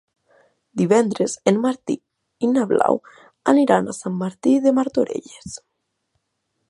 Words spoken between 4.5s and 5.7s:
de Martorelles.